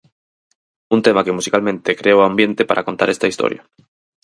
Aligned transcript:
Un 0.95 0.99
tema 1.05 1.23
que 1.25 1.35
musicalmente 1.37 1.97
crea 1.99 2.19
o 2.19 2.27
ambiente 2.29 2.61
para 2.69 2.85
contar 2.87 3.09
esta 3.09 3.29
historia. 3.31 3.61